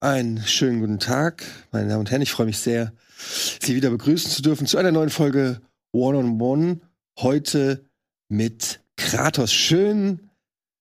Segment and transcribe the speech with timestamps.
[0.00, 1.42] Einen schönen guten Tag,
[1.72, 2.20] meine Damen und Herren.
[2.20, 5.62] Ich freue mich sehr, Sie wieder begrüßen zu dürfen zu einer neuen Folge
[5.92, 6.80] One on One.
[7.18, 7.86] Heute
[8.28, 9.54] mit Kratos.
[9.54, 10.28] Schön,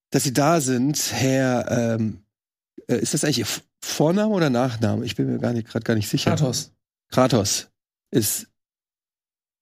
[0.09, 1.95] dass Sie da sind, Herr.
[1.95, 2.25] Ähm,
[2.87, 3.47] äh, ist das eigentlich Ihr
[3.81, 5.05] Vorname oder Nachname?
[5.05, 6.31] Ich bin mir gerade gar nicht sicher.
[6.31, 6.73] Kratos.
[7.09, 7.69] Kratos
[8.11, 8.47] ist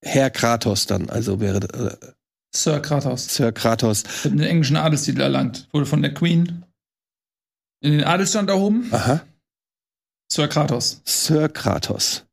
[0.01, 1.59] Herr Kratos dann, also wäre
[2.01, 2.07] äh,
[2.55, 3.35] Sir Kratos.
[3.35, 4.03] Sir Kratos.
[4.23, 5.67] Hat einen englischen Adelstitel erlangt.
[5.71, 6.65] Wurde von der Queen
[7.81, 8.87] in den Adelstand erhoben.
[8.91, 9.21] Aha.
[10.33, 10.99] Sir Kratos.
[11.05, 12.25] Sir Kratos.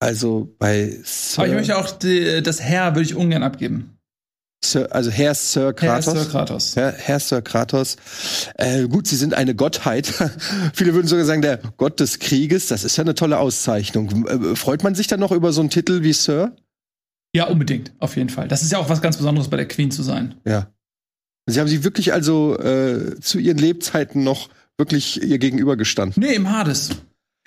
[0.00, 3.98] Also bei Sir, Aber ich möchte auch die, das Herr würde ich ungern abgeben.
[4.64, 6.06] Sir, also Herr Sir Kratos.
[6.06, 6.76] Herr Sir Kratos.
[6.76, 7.96] Herr, Herr Sir Kratos.
[8.54, 10.06] Äh, gut, Sie sind eine Gottheit.
[10.72, 12.68] Viele würden sogar sagen, der Gott des Krieges.
[12.68, 14.26] Das ist ja eine tolle Auszeichnung.
[14.26, 16.56] Äh, freut man sich dann noch über so einen Titel wie Sir?
[17.34, 18.48] Ja, unbedingt, auf jeden Fall.
[18.48, 20.36] Das ist ja auch was ganz Besonderes bei der Queen zu sein.
[20.46, 20.68] Ja.
[21.44, 26.22] Sie haben sie wirklich also äh, zu ihren Lebzeiten noch wirklich ihr gegenüber gestanden.
[26.22, 26.90] Nee, im Hades.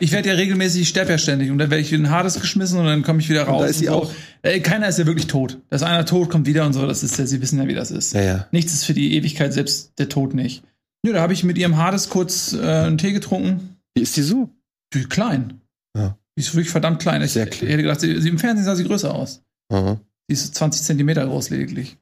[0.02, 2.39] Ich werde ja regelmäßig, ich sterbe ja ständig und dann werde ich in den Hades
[2.39, 3.58] geschmissen und dann komme ich wieder raus.
[3.58, 3.94] Und da ist sie so.
[3.94, 4.11] auch.
[4.41, 5.58] Ey, keiner ist ja wirklich tot.
[5.69, 7.91] Dass einer tot kommt wieder und so, das ist ja, sie wissen ja, wie das
[7.91, 8.13] ist.
[8.13, 8.47] Ja, ja.
[8.52, 10.63] Nichts ist für die Ewigkeit, selbst der Tod nicht.
[11.05, 13.77] Nö, da habe ich mit ihrem Hades kurz äh, einen Tee getrunken.
[13.93, 14.49] Wie ist die so?
[14.93, 15.61] Die klein.
[15.97, 16.17] Ja.
[16.38, 17.21] Die ist wirklich verdammt klein.
[17.21, 17.69] Ich, Sehr ich klein.
[17.71, 19.41] hätte gedacht, sie, sie, im Fernsehen sah sie größer aus.
[19.71, 19.99] Aha.
[20.30, 21.97] Die ist 20 Zentimeter groß lediglich.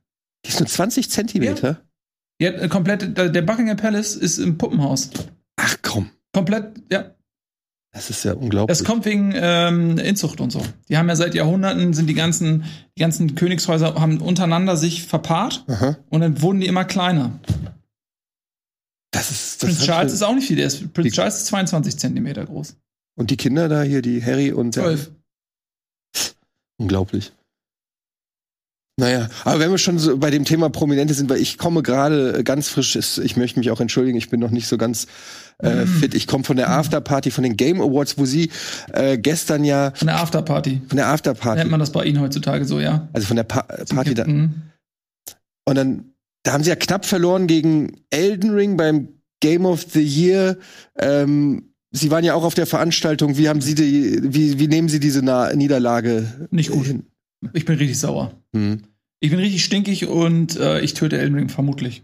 [0.45, 1.73] Die ist nur 20 Zentimeter?
[1.73, 1.87] Die
[2.46, 5.10] hat äh, komplett, der Buckingham Palace ist im Puppenhaus.
[5.56, 7.16] Ach komm, Komplett, ja.
[7.92, 8.78] das ist ja unglaublich.
[8.78, 10.62] Das kommt wegen ähm, Inzucht und so.
[10.88, 12.66] Die haben ja seit Jahrhunderten sind die ganzen,
[12.96, 15.98] die ganzen Königshäuser haben untereinander sich verpaart Aha.
[16.10, 17.40] und dann wurden die immer kleiner.
[19.10, 21.98] Das ist, das Prinz Charles ist auch nicht viel, der ist, Prinz Charles ist 22
[21.98, 22.76] Zentimeter groß.
[23.16, 25.12] Und die Kinder da hier, die Harry und der, 12.
[26.78, 27.32] Unglaublich.
[29.00, 32.44] Naja, aber wenn wir schon so bei dem Thema Prominente sind, weil ich komme gerade
[32.44, 35.06] ganz frisch, ich möchte mich auch entschuldigen, ich bin noch nicht so ganz
[35.62, 35.88] äh, Mm.
[35.88, 36.14] fit.
[36.16, 38.50] Ich komme von der Afterparty, von den Game Awards, wo sie
[38.94, 40.81] äh, gestern ja Von der Afterparty.
[40.88, 43.08] von der Afterparty, Nennt man das bei Ihnen heutzutage so, ja?
[43.13, 44.53] also von der pa Party da, Mhm.
[45.68, 46.06] und dann
[46.44, 49.09] da haben sie ja knapp verloren gegen Elden Ring beim
[49.41, 50.58] Game of the Year.
[50.97, 53.38] Ähm, sie waren ja auch auf der Veranstaltung.
[53.38, 56.85] Wie haben Sie die, wie, wie nehmen Sie diese Na Niederlage Nicht gut.
[56.85, 57.08] hin?
[57.53, 58.34] Ich bin richtig sauer.
[58.53, 58.84] Hm.
[59.20, 62.03] Ich bin richtig stinkig und äh, ich töte Elden Ring vermutlich.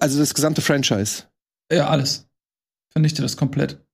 [0.00, 1.24] Also das gesamte Franchise.
[1.70, 2.28] Ja, alles.
[2.92, 3.84] Vernichte das komplett.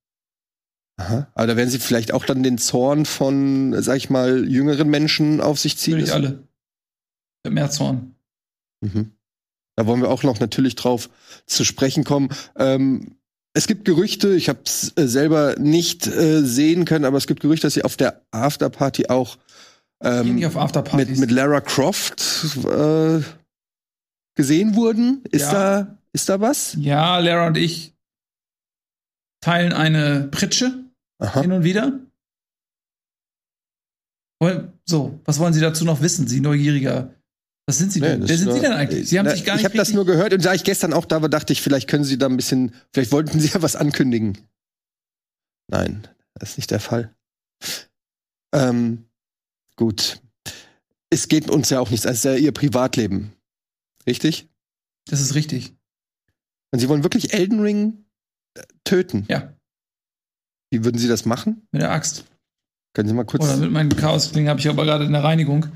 [0.98, 1.30] Aha.
[1.34, 5.40] Aber da werden sie vielleicht auch dann den Zorn von, sag ich mal, jüngeren Menschen
[5.40, 5.98] auf sich ziehen.
[5.98, 6.48] Ich alle.
[7.46, 8.14] Mehr Zorn.
[8.80, 9.12] Mhm.
[9.76, 11.10] Da wollen wir auch noch natürlich drauf
[11.44, 12.30] zu sprechen kommen.
[12.56, 13.18] Ähm,
[13.56, 17.40] es gibt Gerüchte, ich habe es äh, selber nicht äh, sehen können, aber es gibt
[17.40, 19.38] Gerüchte, dass sie auf der Afterparty auch
[20.02, 22.20] ähm, mit, mit Lara Croft
[22.66, 23.20] äh,
[24.34, 25.24] gesehen wurden.
[25.30, 25.52] Ist Ja.
[25.52, 26.76] da ist da was?
[26.78, 27.94] Ja, Lara und ich
[29.40, 30.84] teilen eine Pritsche
[31.18, 31.40] Aha.
[31.40, 31.98] hin und wieder.
[34.84, 37.14] So, was wollen Sie dazu noch wissen, Sie neugieriger?
[37.68, 38.20] Was sind Sie Nee, denn?
[38.20, 39.08] das Wer sind Sie nur- denn eigentlich?
[39.08, 40.92] Sie haben Na, sich gar ich nicht habe das nur gehört und da ich gestern
[40.92, 43.60] auch da war, dachte ich, vielleicht können Sie da ein bisschen, vielleicht wollten Sie ja
[43.62, 44.38] was ankündigen.
[45.68, 47.12] Nein, das ist nicht der Fall.
[48.54, 49.04] Ähm,
[49.74, 50.20] gut.
[51.10, 53.32] Es geht uns ja auch nichts, es ist ja Ihr Privatleben.
[54.06, 54.48] Richtig?
[55.08, 55.74] Das ist richtig.
[56.72, 58.04] Und Sie wollen wirklich Elden Ring
[58.56, 59.24] äh, töten?
[59.28, 59.52] Ja,
[60.70, 61.66] Wie würden Sie das machen?
[61.72, 62.24] mit der Axt.
[62.94, 63.44] Können Sie mal kurz.
[63.44, 65.66] Oder mit meinem Chaosklingen habe ich aber gerade in der Reinigung.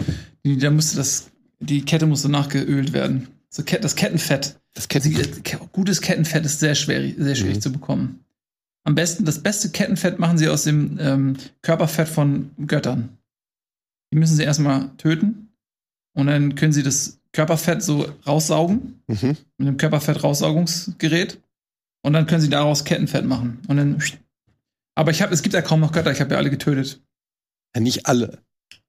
[0.45, 1.30] Da musste das,
[1.61, 3.29] die Kette musste nachgeölt werden.
[3.49, 4.59] So das Kettenfett.
[4.75, 7.61] das Sie, Ketten äh, gutes Kettenfett ist sehr schwierig, sehr schwierig Mhm.
[7.61, 8.25] zu bekommen.
[8.85, 13.19] Am besten, das beste Kettenfett machen sie aus dem ähm, Körperfett von Göttern.
[14.13, 15.49] Die müssen sie erstmal töten
[16.15, 19.37] und dann können sie das Körperfett so raussaugen mhm.
[19.59, 21.41] mit einem Körperfett-Raussaugungsgerät
[22.03, 24.03] und dann können sie daraus Kettenfett machen und dann.
[24.95, 26.11] Aber ich habe, es gibt ja kaum noch Götter.
[26.11, 27.01] Ich habe ja alle getötet.
[27.75, 28.39] ja, nicht alle.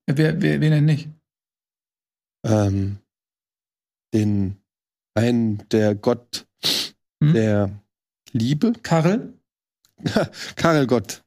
[0.07, 1.09] Wer, wer, wen denn nicht?
[2.43, 2.97] Ähm,
[4.13, 4.57] den
[5.13, 6.45] einen, der Gott
[7.21, 7.33] Hm?
[7.33, 7.69] der
[8.31, 9.33] Liebe, Karel?
[10.55, 11.23] Karel Gott.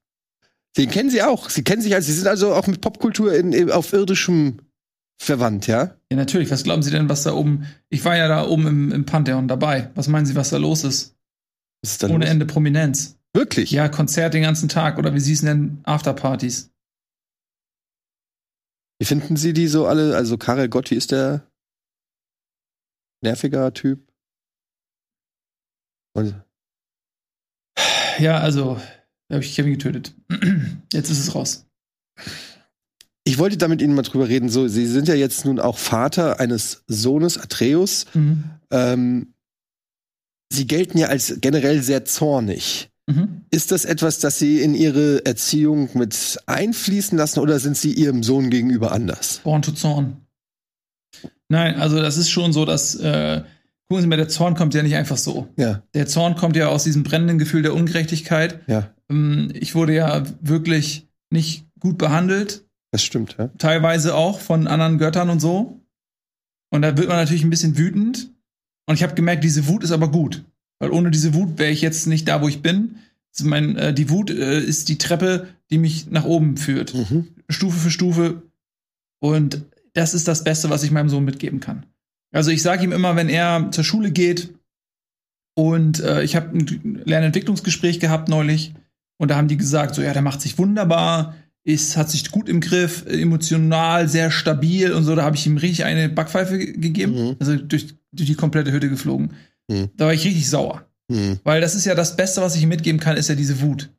[0.76, 1.50] Den kennen Sie auch.
[1.50, 4.58] Sie kennen sich also, Sie sind also auch mit Popkultur in, in, auf irdischem
[5.19, 5.94] verwandt, ja?
[6.11, 6.50] Ja, natürlich.
[6.50, 7.67] Was glauben Sie denn, was da oben?
[7.88, 9.90] Ich war ja da oben im, im Pantheon dabei.
[9.94, 11.14] Was meinen Sie, was da los ist?
[11.82, 12.31] Ist da Ohne los?
[12.31, 13.17] Ende Prominenz.
[13.32, 13.70] Wirklich?
[13.70, 16.70] Ja, Konzert den ganzen Tag oder wie Sie es nennen, Afterpartys.
[19.05, 20.17] Wie finden Sie die so alle?
[20.17, 21.47] Also Karel Gott, wie ist der?
[23.23, 24.11] Nerviger Typ?
[26.17, 26.43] Und,
[28.19, 28.81] Ja, also,
[29.31, 30.15] habe ich Kevin getötet.
[30.95, 31.67] Jetzt ist es raus.
[33.25, 34.49] ich wollte da mit Ihnen mal drüber reden.
[34.49, 38.06] So, Sie sind ja jetzt nun auch Vater eines Sohnes, Atreus.
[38.15, 38.45] Mhm.
[38.71, 39.35] Ähm,
[40.51, 42.91] Sie gelten ja als generell sehr zornig.
[43.06, 43.44] Mhm.
[43.55, 48.25] Ist das etwas, das Sie in Ihre Erziehung mit einfließen lassen oder sind Sie Ihrem
[48.25, 49.41] Sohn gegenüber anders?
[49.45, 50.17] Born to Zorn.
[51.49, 53.43] Nein, also das ist schon so, dass, äh,
[53.89, 55.47] gucken Sie mal, der Zorn kommt ja nicht einfach so.
[55.56, 58.59] Ja, Der Zorn kommt ja aus diesem brennenden Gefühl der Ungerechtigkeit.
[58.67, 63.51] ja, Ähm, ich wurde ja wirklich nicht gut behandelt, das stimmt, ja.
[63.59, 65.81] teilweise auch von anderen Göttern und so.
[66.71, 68.33] Und da wird man natürlich ein bisschen wütend.
[68.87, 70.43] Und ich habe gemerkt, diese Wut ist aber gut.
[70.81, 72.97] Weil ohne diese Wut wäre ich jetzt nicht da, wo ich bin.
[73.42, 76.94] Mein, äh, die Wut äh, ist die Treppe, die mich nach oben führt.
[76.94, 77.28] Mhm.
[77.48, 78.42] Stufe für Stufe.
[79.20, 79.62] Und
[79.94, 81.86] das ist das Beste, was ich meinem Sohn mitgeben kann.
[82.32, 84.52] Also ich sage ihm immer, wenn er zur Schule geht
[85.56, 88.75] und äh, ich habe ein Lernentwicklungsgespräch gehabt neulich
[89.19, 92.48] und da haben die gesagt, so ja, der macht sich wunderbar, ist, hat sich gut
[92.48, 95.14] im Griff, emotional sehr stabil und so.
[95.14, 97.36] Da habe ich ihm richtig eine Backpfeife ge- gegeben, Mhm.
[97.38, 99.31] also durch, durch die komplette Hütte geflogen.
[99.69, 99.90] Mhm.
[99.96, 100.84] Da war ich richtig sauer.
[101.09, 101.41] Mhm.
[101.45, 103.91] Weil das ist ja das Beste, was ich ihm mitgeben kann, ist ja diese Wut.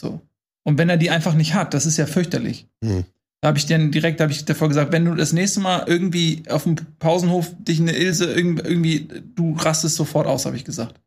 [0.00, 0.20] So.
[0.64, 2.66] Und wenn er die einfach nicht hat, das ist ja fürchterlich.
[2.80, 3.04] Mhm.
[3.42, 6.42] Da habe ich dann direkt, habe ich davor gesagt, wenn du das nächste Mal irgendwie
[6.48, 10.98] auf dem Pausenhof dich eine Ilse irgend- irgendwie, du rastest sofort aus, habe ich gesagt.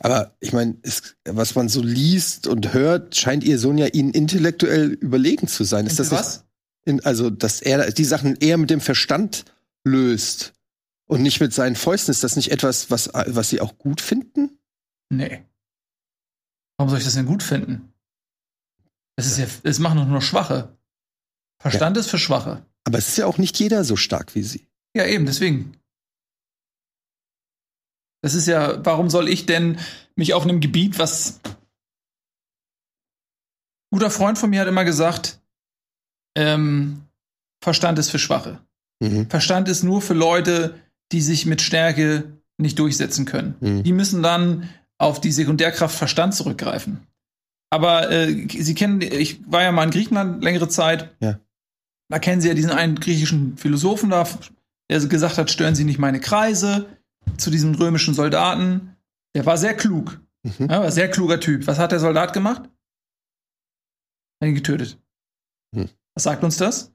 [0.00, 0.76] Aber ich meine,
[1.24, 5.86] was man so liest und hört, scheint Ihr Sohn ja Ihnen intellektuell überlegen zu sein.
[5.86, 6.44] Ist das nicht- was?
[6.84, 9.44] In, also, dass er die Sachen eher mit dem Verstand
[9.84, 10.52] löst
[11.08, 12.12] und nicht mit seinen Fäusten.
[12.12, 14.58] Ist das nicht etwas, was, was Sie auch gut finden?
[15.10, 15.44] Nee.
[16.76, 17.92] Warum soll ich das denn gut finden?
[19.16, 20.78] Das ist ja, das machen doch nur Schwache.
[21.60, 22.64] Verstand ist für Schwache.
[22.84, 24.68] Aber es ist ja auch nicht jeder so stark wie Sie.
[24.94, 25.76] Ja, eben, deswegen.
[28.22, 29.78] Das ist ja, warum soll ich denn
[30.14, 31.40] mich auf einem Gebiet, was.
[33.90, 35.40] Ein guter Freund von mir hat immer gesagt,
[36.36, 37.08] ähm,
[37.62, 38.60] Verstand ist für Schwache.
[39.00, 39.28] Mhm.
[39.30, 40.78] Verstand ist nur für Leute,
[41.12, 43.54] die sich mit Stärke nicht durchsetzen können.
[43.60, 43.82] Mhm.
[43.82, 44.68] Die müssen dann
[44.98, 47.06] auf die Sekundärkraft Verstand zurückgreifen.
[47.70, 51.14] Aber äh, Sie kennen, ich war ja mal in Griechenland längere Zeit.
[51.20, 51.38] Ja.
[52.10, 54.26] Da kennen Sie ja diesen einen griechischen Philosophen da,
[54.90, 56.86] der gesagt hat, stören Sie nicht meine Kreise
[57.36, 58.96] zu diesem römischen Soldaten.
[59.34, 60.20] Der war sehr klug.
[60.42, 60.54] Mhm.
[60.60, 61.66] Ja, war ein sehr kluger Typ.
[61.66, 62.62] Was hat der Soldat gemacht?
[64.40, 64.98] Hat ihn getötet.
[65.74, 65.88] Hm.
[66.14, 66.92] Was sagt uns das?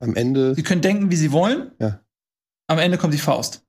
[0.00, 1.72] Am Ende, Sie können denken, wie Sie wollen.
[1.78, 2.00] Ja.
[2.66, 3.62] Am Ende kommt die Faust.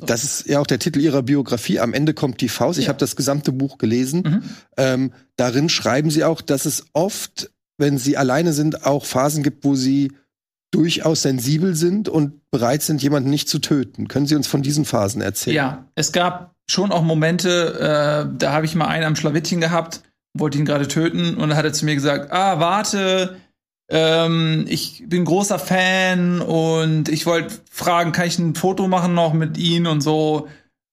[0.00, 1.80] das ist ja auch der Titel Ihrer Biografie.
[1.80, 2.78] Am Ende kommt die Faust.
[2.78, 2.88] Ich Ja.
[2.90, 4.22] habe das gesamte Buch gelesen.
[4.22, 4.42] Mhm.
[4.76, 9.64] Ähm, darin schreiben Sie auch, dass es oft, wenn Sie alleine sind, auch Phasen gibt,
[9.64, 10.12] wo Sie
[10.70, 14.08] durchaus sensibel sind und bereit sind, jemanden nicht zu töten.
[14.08, 15.56] Können Sie uns von diesen Phasen erzählen?
[15.56, 20.02] Ja, es gab schon auch Momente, äh, da habe ich mal einen am Schlawittchen gehabt,
[20.34, 23.36] wollte ihn gerade töten und dann hat er zu mir gesagt, ah, warte,
[23.90, 29.32] ähm, ich bin großer Fan und ich wollte fragen, kann ich ein Foto machen noch
[29.32, 30.48] mit ihm und so.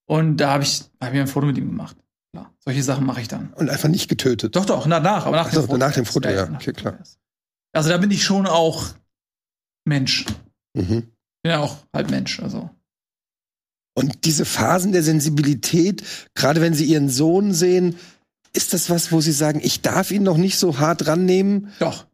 [0.08, 1.98] Und da habe ich, hab ich mir ein Foto mit ihm gemacht.
[2.34, 3.54] Klar, solche Sachen mache ich dann.
[3.54, 4.56] Und einfach nicht getötet.
[4.56, 6.94] Doch, doch, danach, aber nach Ach so, nach dem Foto, ja, okay, dem klar.
[6.94, 7.10] Foto.
[7.74, 8.86] Also da bin ich schon auch
[9.84, 10.26] Mensch.
[10.74, 11.04] Mhm.
[11.44, 12.70] Bin ja auch halb Mensch, also.
[13.98, 16.04] Und diese Phasen der Sensibilität,
[16.34, 17.98] gerade wenn Sie Ihren Sohn sehen,
[18.54, 21.74] ist das was, wo Sie sagen, ich darf ihn noch nicht so hart rannehmen?
[21.80, 22.06] Doch.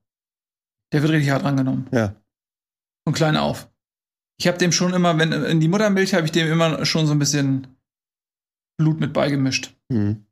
[0.92, 1.88] Der wird richtig hart angenommen.
[1.92, 2.16] Ja.
[3.06, 3.70] Von klein auf.
[4.40, 7.14] Ich habe dem schon immer, wenn in die Muttermilch habe ich dem immer schon so
[7.14, 7.68] ein bisschen
[8.78, 9.76] Blut mit beigemischt.
[9.90, 10.26] Mhm.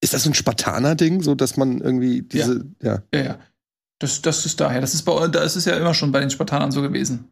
[0.00, 3.02] Ist das so ein Spartaner-Ding, so dass man irgendwie diese, ja.
[3.12, 3.38] Ja, ja.
[3.98, 4.80] Das, das ist daher.
[4.80, 7.30] Das ist bei das ist ja immer schon bei den Spartanern so gewesen.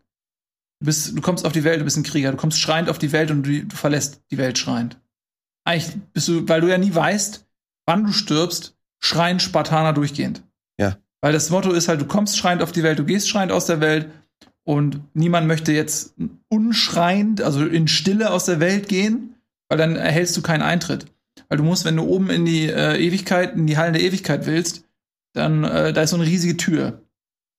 [0.81, 2.99] Du bist, du kommst auf die Welt, du bist ein Krieger, du kommst schreiend auf
[2.99, 4.99] die Welt und du, du verlässt die Welt schreiend.
[5.65, 7.47] Eigentlich bist du, weil du ja nie weißt,
[7.87, 10.43] wann du stirbst, schreien Spartaner durchgehend.
[10.81, 10.99] Ja.
[11.25, 13.65] Weil das Motto ist halt, du kommst schreiend auf die Welt, du gehst schreiend aus
[13.65, 14.11] der Welt
[14.63, 16.13] und niemand möchte jetzt
[16.51, 19.35] unschreiend, also in Stille aus der Welt gehen,
[19.71, 21.07] weil dann erhältst du keinen Eintritt.
[21.49, 24.45] Weil du musst, wenn du oben in die äh, Ewigkeit, in die Hallen der Ewigkeit
[24.45, 24.85] willst,
[25.33, 27.01] dann äh, da ist so eine riesige Tür.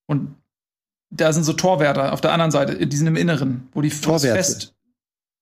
[0.06, 0.36] Und
[1.12, 4.36] da sind so Torwärter auf der anderen Seite, die sind im Inneren, wo die Torwärter.
[4.36, 4.76] fest.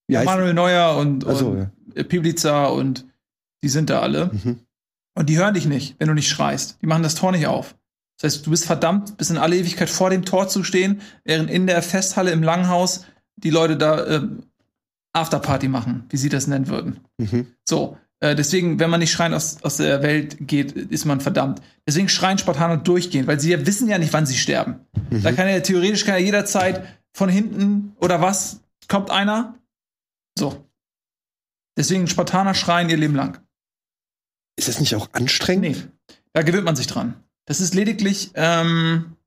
[0.10, 1.72] Heißt- Manuel Neuer und, so, und ja.
[1.96, 3.06] äh, Piblica und
[3.64, 4.28] die sind da alle.
[4.28, 4.60] Mhm.
[5.14, 6.78] Und die hören dich nicht, wenn du nicht schreist.
[6.82, 7.76] Die machen das Tor nicht auf.
[8.18, 11.50] Das heißt, du bist verdammt, bis in alle Ewigkeit vor dem Tor zu stehen, während
[11.50, 13.06] in der Festhalle im Langhaus
[13.36, 14.28] die Leute da äh,
[15.14, 17.00] Afterparty machen, wie sie das nennen würden.
[17.18, 17.48] Mhm.
[17.68, 21.62] So, äh, deswegen, wenn man nicht schreien aus, aus der Welt geht, ist man verdammt.
[21.86, 24.80] Deswegen schreien Spartaner durchgehend, weil sie ja wissen ja nicht, wann sie sterben.
[25.10, 29.60] Da kann ja theoretisch kann ja jederzeit von hinten oder was kommt einer.
[30.38, 30.66] So.
[31.78, 33.40] Deswegen Spartaner schreien ihr Leben lang.
[34.56, 35.64] Ist das nicht auch anstrengend?
[35.64, 35.76] Nee,
[36.34, 37.16] da gewöhnt man sich dran.
[37.46, 39.18] Das ist lediglich ähm,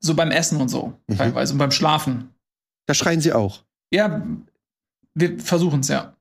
[0.00, 1.16] so beim Essen und so, Mhm.
[1.16, 2.34] teilweise und beim Schlafen.
[2.86, 3.64] Da schreien Sie auch.
[3.92, 4.26] Ja,
[5.14, 6.14] Wir versuchen es, ja.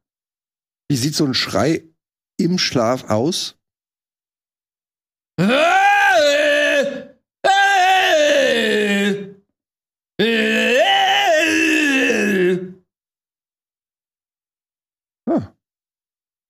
[0.89, 1.84] Wie sieht so ein Schrei
[2.38, 3.58] im Schlaf aus?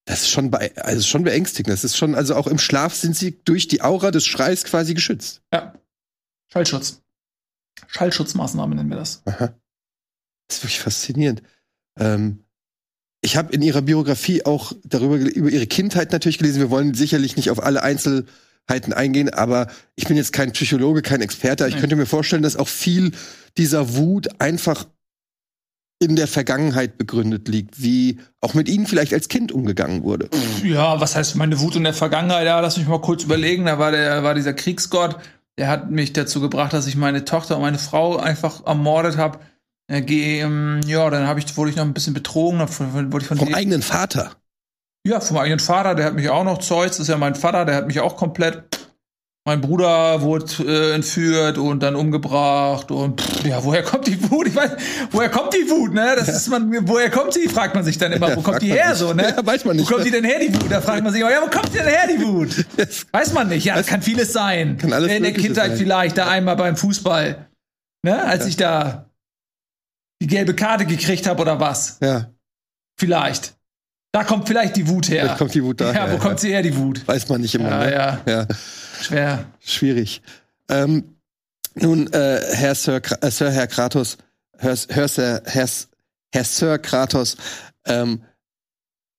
[0.05, 1.73] Das ist schon, be also schon beängstigend.
[1.73, 4.93] Das ist schon, also auch im Schlaf sind sie durch die Aura des Schreis quasi
[4.93, 5.41] geschützt.
[5.51, 5.73] Ja.
[6.51, 7.01] Schallschutz.
[7.87, 9.21] Schallschutzmaßnahme nennen wir das.
[9.25, 9.53] Aha.
[10.47, 11.41] Das ist wirklich faszinierend.
[11.99, 12.43] Ähm,
[13.21, 16.59] ich habe in ihrer Biografie auch darüber über ihre Kindheit natürlich gelesen.
[16.59, 21.21] Wir wollen sicherlich nicht auf alle Einzelheiten eingehen, aber ich bin jetzt kein Psychologe, kein
[21.21, 21.67] Experte.
[21.67, 21.79] Ich Nee.
[21.81, 23.11] könnte mir vorstellen, dass auch viel
[23.57, 24.85] dieser Wut einfach
[25.99, 30.29] in der Vergangenheit begründet liegt, wie auch mit ihnen vielleicht als Kind umgegangen wurde.
[30.63, 32.45] Ja, was heißt meine Wut in der Vergangenheit?
[32.45, 33.65] Ja, lass mich mal kurz überlegen.
[33.65, 35.17] Da war der, war dieser Kriegsgott,
[35.57, 39.39] der hat mich dazu gebracht, dass ich meine Tochter und meine Frau einfach ermordet habe.
[39.87, 43.37] Äh, ähm, ja, dann hab ich, wurde ich noch ein bisschen betrogen, wurde ich von
[43.37, 44.31] Vom eigenen Vater.
[45.07, 47.65] Ja, vom eigenen Vater, der hat mich auch noch, Zeus, das ist ja mein Vater,
[47.65, 48.84] der hat mich auch komplett.
[49.47, 54.47] Mein Bruder wurde äh, entführt und dann umgebracht und pff, ja, woher kommt die Wut?
[54.47, 54.71] Ich weiß,
[55.11, 56.15] woher kommt die Wut, ne?
[56.17, 57.47] Das ist man, woher kommt sie?
[57.47, 59.05] Fragt man sich dann immer, Ja, wo kommt die her sich.
[59.05, 59.35] so, ne?
[59.37, 60.71] Ja, weiß man nicht, Wo kommt die denn her, die Wut?
[60.71, 62.65] Da fragt man sich, immer, ja, wo kommt die denn her, die Wut?
[63.11, 63.65] Weiß man nicht.
[63.65, 64.79] Ja, das kann vieles sein.
[64.79, 65.77] Kann alles In der Kindheit sein.
[65.77, 67.47] vielleicht, da einmal beim Fußball,
[68.03, 68.23] ne?
[68.23, 69.11] Als ich da
[70.23, 71.97] die gelbe Karte gekriegt habe oder was?
[72.01, 72.31] Ja,
[72.99, 73.53] Vielleicht.
[74.11, 75.23] Da kommt vielleicht die Wut her.
[75.23, 76.07] vielleicht kommt die Wut daher.
[76.07, 77.05] ja, wo kommt sie her, die Wut?
[77.05, 77.69] Weiß man nicht immer.
[77.69, 77.91] Ja, ne?
[77.91, 78.47] ja, ja.
[79.01, 79.45] Schwer.
[79.59, 80.21] Schwierig.
[80.69, 81.15] Ähm,
[81.75, 84.17] nun, äh, Herr Sir, äh, Sir Herr Kratos,
[84.57, 85.69] Herr, Herr, Sir, Herr,
[86.31, 87.37] Herr Sir Kratos,
[87.85, 88.21] ähm,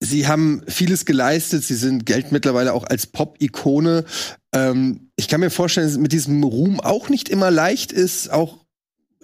[0.01, 1.65] Sie haben vieles geleistet.
[1.65, 4.05] Sie sind Geld mittlerweile auch als Pop-Ikone.
[4.53, 8.31] Ähm, ich kann mir vorstellen, dass es mit diesem Ruhm auch nicht immer leicht ist,
[8.31, 8.67] auch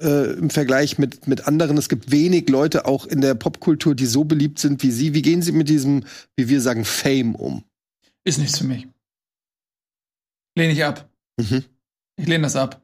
[0.00, 1.76] äh, im Vergleich mit, mit anderen.
[1.76, 5.12] Es gibt wenig Leute auch in der Popkultur, die so beliebt sind wie Sie.
[5.12, 6.04] Wie gehen Sie mit diesem,
[6.36, 7.64] wie wir sagen, Fame um?
[8.24, 8.86] Ist nichts für mich.
[10.56, 11.08] Lehne ich ab.
[11.38, 11.64] Mhm.
[12.16, 12.82] Ich lehne das ab.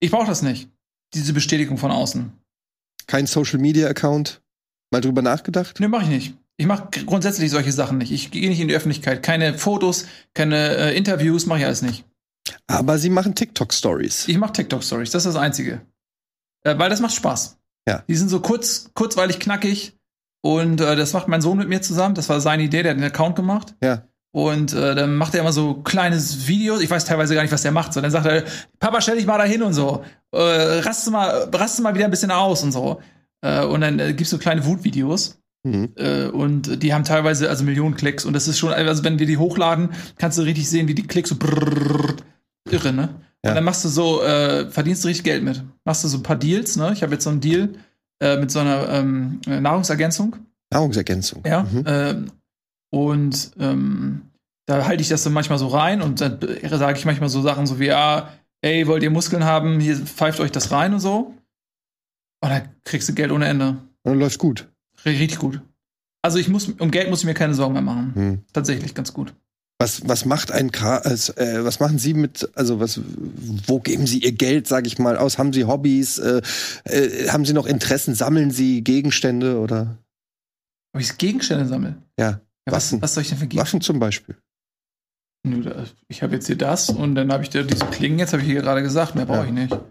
[0.00, 0.68] Ich brauche das nicht.
[1.14, 2.32] Diese Bestätigung von außen.
[3.06, 4.42] Kein Social-Media-Account?
[4.90, 5.80] Mal drüber nachgedacht?
[5.80, 6.34] Ne, mache ich nicht.
[6.56, 8.12] Ich mache grundsätzlich solche Sachen nicht.
[8.12, 9.22] Ich gehe nicht in die Öffentlichkeit.
[9.22, 12.04] Keine Fotos, keine äh, Interviews, mache ich alles nicht.
[12.66, 14.28] Aber Sie machen TikTok-Stories.
[14.28, 15.80] Ich mache TikTok-Stories, das ist das Einzige.
[16.64, 17.58] Äh, weil das macht Spaß.
[17.88, 18.04] Ja.
[18.08, 19.96] Die sind so kurz, kurzweilig knackig.
[20.42, 22.14] Und äh, das macht mein Sohn mit mir zusammen.
[22.14, 23.74] Das war seine Idee, der hat den Account gemacht.
[23.82, 24.06] Ja.
[24.34, 26.80] Und äh, dann macht er immer so kleines Videos.
[26.80, 27.92] Ich weiß teilweise gar nicht, was der macht.
[27.92, 28.42] So, dann sagt er,
[28.80, 30.02] Papa, stell dich mal da hin und so.
[30.32, 33.00] Äh, raste mal, raste mal wieder ein bisschen aus und so.
[33.42, 35.38] Äh, und dann äh, gibt's so kleine Wutvideos.
[35.62, 35.92] Mhm.
[35.94, 38.24] Äh, und die haben teilweise also Millionen Klicks.
[38.24, 41.06] Und das ist schon, also wenn wir die hochladen, kannst du richtig sehen, wie die
[41.06, 42.16] Klicks so brrrr,
[42.68, 43.10] irre, ne?
[43.44, 43.50] Ja.
[43.50, 45.62] Und dann machst du so, äh, verdienst du richtig Geld mit.
[45.84, 46.90] Machst du so ein paar Deals, ne?
[46.92, 47.68] Ich habe jetzt so einen Deal
[48.18, 50.34] äh, mit so einer ähm, Nahrungsergänzung.
[50.72, 51.44] Nahrungsergänzung.
[51.46, 51.62] Ja.
[51.62, 52.30] Mhm.
[52.94, 54.22] Und ähm,
[54.66, 57.66] da halte ich das dann manchmal so rein und dann sage ich manchmal so Sachen
[57.66, 58.28] so wie, ja,
[58.62, 61.34] ey, wollt ihr Muskeln haben, hier pfeift euch das rein und so.
[62.40, 63.70] Und dann kriegst du Geld ohne Ende.
[64.04, 64.68] Und dann läuft gut.
[65.04, 65.60] Richtig gut.
[66.22, 68.12] Also ich muss, um Geld muss ich mir keine Sorgen mehr machen.
[68.14, 68.44] Mhm.
[68.52, 69.34] Tatsächlich ganz gut.
[69.80, 73.00] Was, was macht ein als, äh, was machen Sie mit, also was,
[73.66, 75.36] wo geben Sie Ihr Geld, sage ich mal, aus?
[75.36, 76.18] Haben Sie Hobbys?
[76.18, 76.42] Äh,
[76.84, 78.14] äh, haben Sie noch Interessen?
[78.14, 79.98] Sammeln Sie Gegenstände oder
[80.92, 81.96] Ob ich Gegenstände sammle?
[82.20, 83.62] ja, Ja, was, was soll ich denn für Gegenstände?
[83.62, 84.36] Waffen zum Beispiel?
[86.08, 88.48] Ich habe jetzt hier das und dann habe ich da diese Klingen, jetzt habe ich
[88.48, 89.44] hier gerade gesagt, mehr brauche Ja.
[89.44, 89.72] ich nicht.
[89.72, 89.84] Und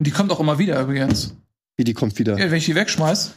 [0.00, 1.34] die kommt auch immer wieder übrigens.
[1.76, 2.36] Wie die kommt wieder.
[2.38, 3.34] Ja, wenn ich die wegschmeiß.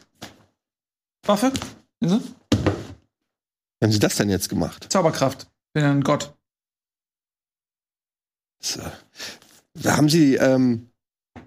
[1.26, 1.52] Waffe?
[2.00, 4.88] Wie haben Sie das denn jetzt gemacht?
[4.90, 5.48] Zauberkraft.
[5.74, 6.34] Bin ein Gott.
[8.60, 8.82] So.
[9.76, 10.89] Da haben Sie ähm,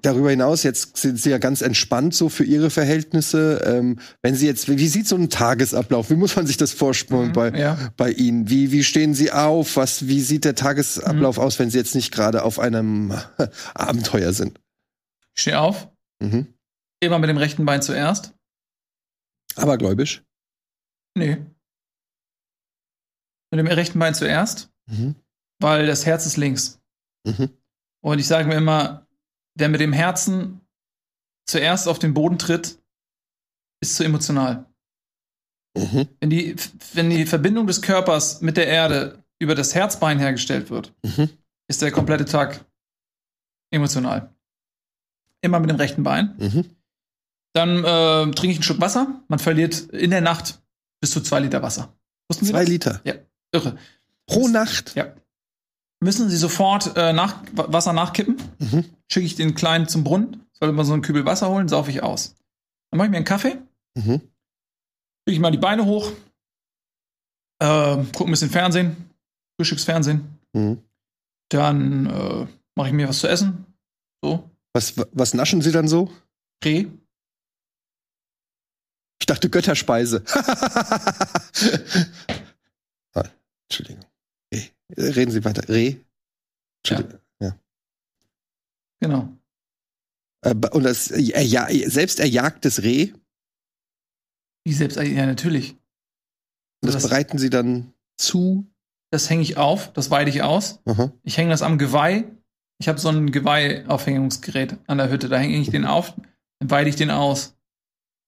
[0.02, 3.62] darüber hinaus, jetzt sind Sie ja ganz entspannt so für Ihre Verhältnisse.
[3.64, 6.10] Ähm, wenn Sie jetzt, wie sieht so ein Tagesablauf?
[6.10, 7.92] Wie muss man sich das vorstellen Mhm, bei, ja.
[7.96, 8.48] bei Ihnen?
[8.50, 9.76] Wie, wie stehen Sie auf?
[9.76, 11.42] Was, wie sieht der Tagesablauf Mhm.
[11.42, 13.12] aus, wenn Sie jetzt nicht gerade auf einem
[13.74, 14.60] Abenteuer sind?
[15.34, 15.88] Ich stehe auf.
[16.20, 16.46] Mhm.
[17.00, 18.34] Immer mit dem rechten Bein zuerst.
[19.56, 20.22] Aber gläubisch.
[21.16, 21.38] Nee.
[23.50, 25.14] Mit dem rechten Bein zuerst, Mhm.
[25.60, 26.80] weil das Herz ist links.
[27.26, 27.50] Mhm.
[28.02, 29.06] Und ich sage mir immer,
[29.58, 30.60] der mit dem Herzen
[31.46, 32.78] zuerst auf den Boden tritt,
[33.82, 34.66] ist zu emotional.
[35.76, 36.08] Mhm.
[36.20, 36.56] Wenn die,
[36.94, 41.30] wenn die Verbindung des Körpers mit der Erde über das Herzbein hergestellt wird, Mhm.
[41.68, 42.64] ist der komplette Tag
[43.70, 44.34] emotional.
[45.40, 46.34] Immer mit dem rechten Bein.
[46.38, 46.76] Mhm.
[47.54, 49.22] Dann äh, trinke ich einen Schluck Wasser.
[49.28, 50.62] Man verliert in der Nacht
[51.00, 51.92] bis zu zwei Liter Wasser.
[52.30, 52.68] Wussten Sie Zwei das?
[52.68, 53.00] Liter.
[53.04, 53.14] Ja,
[53.52, 53.76] irre.
[54.26, 54.94] Pro Nacht.
[54.94, 55.14] Ja.
[56.02, 58.36] Müssen Sie sofort äh, nach, Wa- Wasser nachkippen.
[58.58, 58.84] Mhm.
[59.10, 60.44] Schicke ich den Kleinen zum Brunnen.
[60.52, 62.34] Soll immer so einen Kübel Wasser holen, saufe ich aus.
[62.90, 63.56] Dann mache ich mir einen Kaffee.
[63.94, 64.18] Mhm.
[65.24, 66.10] Kriege ich mal die Beine hoch,
[67.60, 68.96] äh, gucke ein bisschen Fernsehen,
[69.56, 70.38] Frühstücksfernsehen.
[70.52, 70.82] Mhm.
[71.50, 73.66] Dann äh, mache ich mir was zu essen.
[74.24, 76.10] So, Was, was naschen Sie dann so?
[76.64, 76.86] Reh.
[79.20, 80.24] Ich dachte Götterspeise.
[83.14, 83.24] ah,
[83.68, 84.04] Entschuldigung.
[84.96, 85.68] Äh, Reden Sie weiter.
[85.68, 85.96] Reh.
[86.84, 87.20] Entschuldigung.
[87.40, 87.56] Ja.
[89.00, 89.28] Genau.
[90.44, 93.12] Äh, Und das ja, selbst erjagtes Reh,
[94.64, 95.72] Wie selbst, ja, natürlich.
[95.72, 95.78] und
[96.92, 98.66] das Das- bereiten Sie dann zu.
[99.10, 100.80] Das hänge ich auf, das weide ich aus.
[100.86, 101.12] Aha.
[101.22, 102.24] Ich hänge das am Geweih.
[102.80, 105.28] Ich habe so ein Geweihaufhängungsgerät an der Hütte.
[105.28, 106.14] Da hänge ich den auf,
[106.60, 107.54] dann weide ich den aus.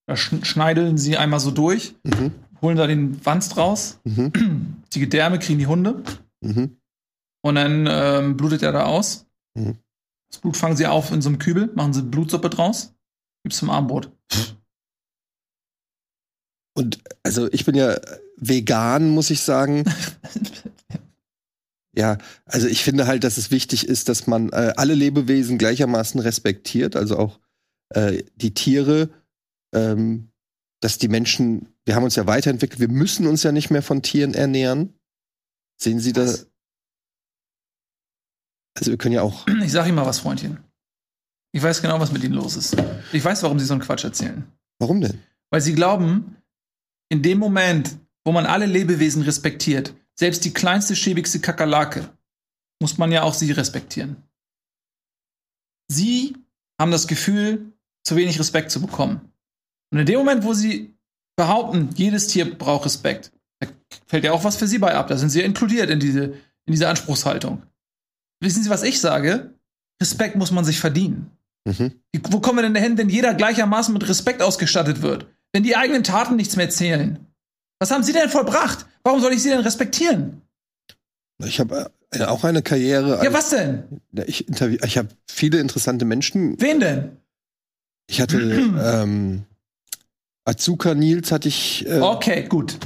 [0.07, 2.33] Da schn- schneideln sie einmal so durch, Mhm.
[2.61, 3.99] holen da den Wanst raus.
[4.05, 4.83] Mhm.
[4.93, 6.03] Die Gedärme kriegen die Hunde.
[6.45, 6.81] Mhm.
[7.43, 9.27] Und dann ähm, blutet er da aus.
[9.55, 9.79] Mhm.
[10.31, 12.95] Das Blut fangen sie auf in so einem Kübel, machen sie Blutsuppe draus,
[13.43, 14.11] gibt's zum Abendbrot.
[16.77, 18.01] Und also ich bin ja
[18.37, 19.85] vegan, muss ich sagen.
[21.97, 26.21] Ja, also ich finde halt, dass es wichtig ist, dass man äh, alle Lebewesen gleichermaßen
[26.21, 27.39] respektiert, also auch
[27.91, 29.11] äh, die Tiere,
[29.73, 30.31] ähm,
[30.81, 34.03] dass die Menschen, wir haben uns ja weiterentwickelt, wir müssen uns ja nicht mehr von
[34.03, 34.93] Tieren ernähren.
[35.81, 36.41] Sehen Sie das?
[36.41, 36.47] Was?
[38.77, 39.47] Also wir können ja auch.
[39.63, 40.59] Ich sag Ihnen mal was, Freundchen.
[41.53, 42.77] Ich weiß genau, was mit Ihnen los ist.
[43.13, 44.45] Ich weiß, warum Sie so einen Quatsch erzählen.
[44.81, 45.21] Warum denn?
[45.51, 46.37] Weil Sie glauben,
[47.09, 52.09] in dem Moment, wo man alle Lebewesen respektiert, selbst die kleinste, schäbigste Kakerlake,
[52.81, 54.17] muss man ja auch sie respektieren.
[55.89, 56.37] Sie
[56.81, 57.73] haben das Gefühl,
[58.05, 59.33] zu wenig Respekt zu bekommen.
[59.93, 60.95] Und in dem Moment, wo Sie
[61.37, 63.69] behaupten, jedes Tier braucht Respekt, da
[64.07, 65.09] fällt ja auch was für Sie bei ab.
[65.09, 67.63] Da sind Sie ja inkludiert in diese, in diese Anspruchshaltung.
[68.41, 69.55] Wissen Sie, was ich sage?
[70.01, 71.31] Respekt muss man sich verdienen.
[71.67, 71.93] Mhm.
[72.31, 75.27] Wo kommen wir denn dahin, wenn jeder gleichermaßen mit Respekt ausgestattet wird?
[75.53, 77.27] Wenn die eigenen Taten nichts mehr zählen?
[77.81, 78.87] Was haben Sie denn vollbracht?
[79.03, 80.43] Warum soll ich Sie denn respektieren?
[81.45, 83.23] Ich habe äh, auch eine Karriere.
[83.25, 83.85] Ja, was denn?
[84.27, 86.61] Ich, ich habe viele interessante Menschen.
[86.61, 87.17] Wen denn?
[88.09, 88.39] Ich hatte
[88.83, 89.45] ähm,
[90.45, 91.87] Azuka Nils hatte ich.
[91.87, 92.79] Äh, Okay, gut.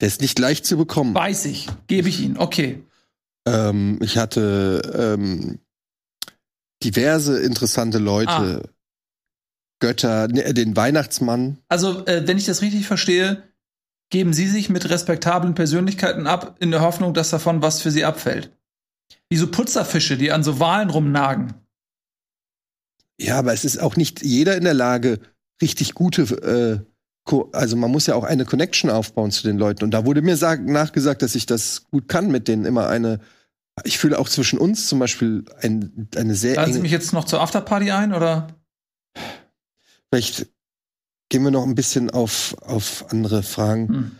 [0.00, 1.14] Der ist nicht leicht zu bekommen.
[1.14, 1.68] Weiß ich.
[1.86, 2.38] Gebe ich Ihnen.
[2.38, 2.84] Okay.
[3.46, 5.58] Ähm, ich hatte ähm,
[6.82, 8.62] diverse interessante Leute.
[8.64, 8.68] Ah.
[9.80, 11.58] Götter, ne, den Weihnachtsmann.
[11.68, 13.42] Also, äh, wenn ich das richtig verstehe,
[14.10, 18.04] geben Sie sich mit respektablen Persönlichkeiten ab, in der Hoffnung, dass davon was für Sie
[18.04, 18.54] abfällt.
[19.30, 21.54] Wie so Putzerfische, die an so Walen rumnagen.
[23.18, 25.20] Ja, aber es ist auch nicht jeder in der Lage,
[25.62, 26.89] richtig gute, äh,
[27.52, 29.84] also man muss ja auch eine Connection aufbauen zu den Leuten.
[29.84, 33.20] Und da wurde mir sag, nachgesagt, dass ich das gut kann, mit denen immer eine.
[33.84, 37.24] Ich fühle auch zwischen uns zum Beispiel ein, eine sehr Laden Sie mich jetzt noch
[37.24, 38.48] zur Afterparty ein, oder?
[40.10, 40.48] Vielleicht
[41.28, 43.88] gehen wir noch ein bisschen auf, auf andere Fragen.
[43.88, 44.10] Hm.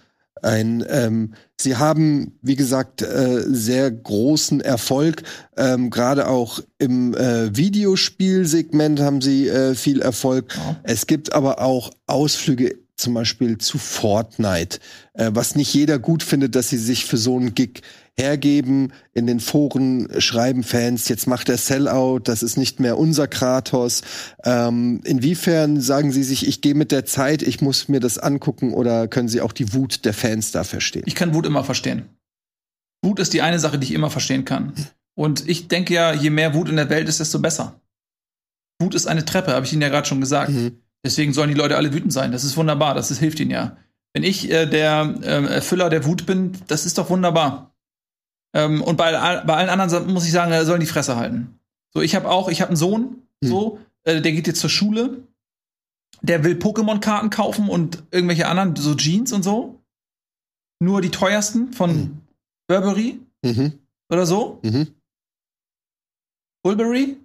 [0.42, 0.84] ein.
[0.88, 5.24] Ähm, sie haben, wie gesagt, äh, sehr großen Erfolg.
[5.56, 10.54] Ähm, Gerade auch im äh, Videospielsegment haben sie äh, viel Erfolg.
[10.56, 10.76] Ja.
[10.84, 14.78] Es gibt aber auch Ausflüge zum Beispiel zu Fortnite,
[15.14, 17.82] äh, was nicht jeder gut findet, dass sie sich für so einen Gig
[18.16, 18.92] hergeben.
[19.12, 24.02] In den Foren schreiben Fans, jetzt macht er Sellout, das ist nicht mehr unser Kratos.
[24.44, 28.74] Ähm, inwiefern sagen sie sich, ich gehe mit der Zeit, ich muss mir das angucken
[28.74, 31.04] oder können sie auch die Wut der Fans da verstehen?
[31.06, 32.10] Ich kann Wut immer verstehen.
[33.02, 34.74] Wut ist die eine Sache, die ich immer verstehen kann.
[35.14, 37.80] Und ich denke ja, je mehr Wut in der Welt ist, desto besser.
[38.80, 40.50] Wut ist eine Treppe, habe ich Ihnen ja gerade schon gesagt.
[40.50, 40.78] Mhm.
[41.04, 42.32] Deswegen sollen die Leute alle wütend sein.
[42.32, 43.76] Das ist wunderbar, das ist, hilft ihnen ja.
[44.12, 47.74] Wenn ich äh, der äh, Erfüller der Wut bin, das ist doch wunderbar.
[48.54, 51.58] Ähm, und bei, bei allen anderen muss ich sagen, äh, sollen die Fresse halten.
[51.94, 53.48] So, ich habe auch, ich habe einen Sohn, Hm.
[53.50, 55.22] so, äh, der geht jetzt zur Schule,
[56.20, 59.80] der will Pokémon-Karten kaufen und irgendwelche anderen, so Jeans und so.
[60.82, 62.20] Nur die teuersten von Hm.
[62.68, 63.78] Burberry Mhm.
[64.12, 64.60] oder so.
[64.62, 64.88] Mhm.
[66.62, 67.16] Bulberry.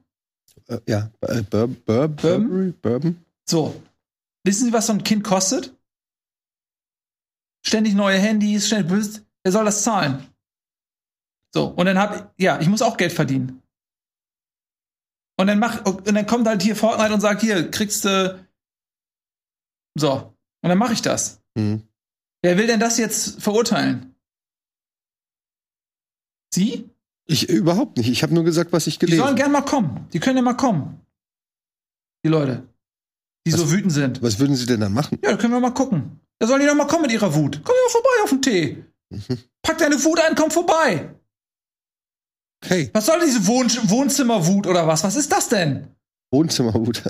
[0.68, 2.72] Äh, ja, äh, Bur Bur Burberry?
[2.82, 3.25] Bourbon?
[3.48, 3.82] So.
[4.44, 5.76] Wissen Sie, was so ein Kind kostet?
[7.66, 9.22] Ständig neue Handys, ständig.
[9.44, 10.28] Wer soll das zahlen?
[11.54, 13.62] So, und dann hab ja, ich muss auch Geld verdienen.
[15.38, 18.46] Und dann mach, und dann kommt halt hier Fortnite und sagt, hier, kriegst du.
[19.98, 20.36] so.
[20.62, 21.42] Und dann mache ich das.
[21.56, 21.84] Mhm.
[22.42, 24.16] Wer will denn das jetzt verurteilen?
[26.54, 26.90] Sie?
[27.28, 28.10] Ich überhaupt nicht.
[28.10, 30.08] Ich habe nur gesagt, was ich Die gelesen sollen gern mal kommen.
[30.14, 31.02] Die können ja mal kommen.
[32.24, 32.68] Die Leute.
[33.46, 34.22] Die so Was- wütend sind.
[34.22, 35.20] Was würden Sie denn dann machen?
[35.24, 36.20] Ja, da können wir mal gucken.
[36.40, 37.62] Da sollen die doch mal kommen mit ihrer Wut.
[37.64, 38.84] Komm doch vorbei auf den Tee.
[39.10, 39.38] Mhm.
[39.62, 41.14] Pack deine Wut ein, komm vorbei.
[42.64, 45.04] Okay, Was soll diese Wohn Wohnzimmerwut oder was?
[45.04, 45.88] Was ist das denn?
[46.32, 47.04] Wohnzimmerwut.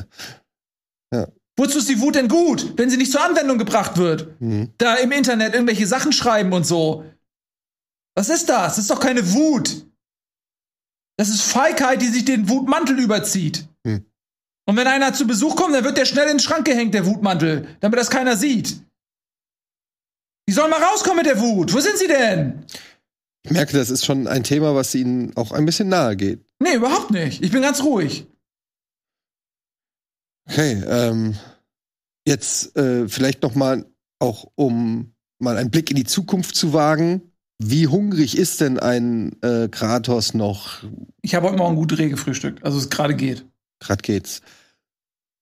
[1.13, 1.27] Ja.
[1.57, 4.39] Wozu ist die Wut denn gut, wenn sie nicht zur Anwendung gebracht wird?
[4.41, 4.73] Mhm.
[4.77, 7.05] Da im Internet irgendwelche Sachen schreiben und so.
[8.15, 8.75] Was ist das?
[8.75, 9.85] Das ist doch keine Wut.
[11.17, 13.67] Das ist Feigheit, die sich den Wutmantel überzieht.
[14.65, 17.05] Und wenn einer zu Besuch kommt, dann wird der schnell in den Schrank gehängt, der
[17.05, 18.81] Wutmantel, damit das keiner sieht.
[20.47, 21.73] Die sollen mal rauskommen mit der Wut.
[21.73, 22.65] Wo sind sie denn?
[23.43, 26.43] Ich merke, das ist schon ein Thema, was Ihnen auch ein bisschen nahe geht.
[26.59, 27.43] Nee, überhaupt nicht.
[27.43, 28.25] Ich bin ganz ruhig.
[30.49, 31.35] Okay, ähm,
[32.27, 33.85] jetzt äh, vielleicht noch mal
[34.19, 37.21] auch um mal einen Blick in die Zukunft zu wagen.
[37.59, 40.83] Wie hungrig ist denn ein äh, Kratos noch?
[41.21, 43.45] Ich habe heute Morgen gute Reh gefrühstückt, also es gerade geht.
[43.79, 44.41] Grad geht's.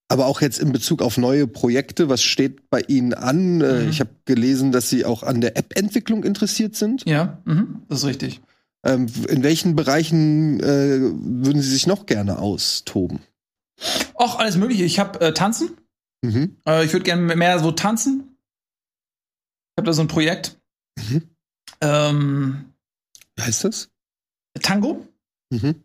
[0.08, 3.60] Aber auch jetzt in Bezug auf neue Projekte, was steht bei Ihnen an?
[3.62, 3.88] Äh, Mhm.
[3.88, 7.04] ich habe gelesen, dass Sie auch an der App-Entwicklung interessiert sind.
[7.06, 8.40] Ja, mhm, das ist richtig.
[8.84, 13.20] Ähm, in welchen Bereichen äh, würden Sie sich noch gerne austoben?
[14.14, 14.84] Auch alles Mögliche.
[14.84, 15.70] Ich habe äh, Tanzen.
[16.22, 16.58] Mhm.
[16.68, 18.36] Äh, ich würde gerne mehr so tanzen.
[19.72, 20.60] Ich habe da so ein Projekt.
[20.98, 21.22] Mhm.
[21.80, 22.64] Ähm,
[23.36, 23.88] Wie heißt das?
[24.62, 25.06] Tango.
[25.50, 25.82] Mhm.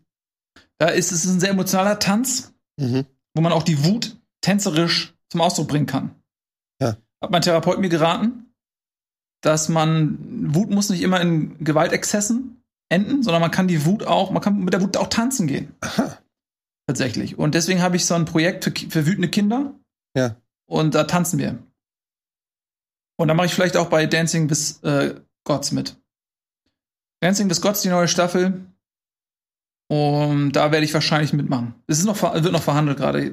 [0.80, 3.04] Da ist es ein sehr emotionaler Tanz, Mhm.
[3.34, 6.14] wo man auch die Wut tänzerisch zum Ausdruck bringen kann.
[6.80, 6.96] Ja.
[7.22, 8.54] Hat mein Therapeut mir geraten,
[9.42, 14.30] dass man Wut muss nicht immer in Gewaltexzessen enden, sondern man kann die Wut auch,
[14.30, 15.74] man kann mit der Wut auch tanzen gehen.
[15.82, 16.18] Aha.
[16.86, 17.38] Tatsächlich.
[17.38, 19.74] Und deswegen habe ich so ein Projekt für, für wütende Kinder.
[20.16, 20.36] Ja.
[20.66, 21.58] Und da tanzen wir.
[23.18, 25.14] Und da mache ich vielleicht auch bei Dancing with äh,
[25.44, 25.96] Gods mit.
[27.20, 28.64] Dancing with Gods, die neue Staffel.
[29.90, 31.74] Und da werde ich wahrscheinlich mitmachen.
[31.88, 33.32] Es ist noch, wird noch verhandelt gerade.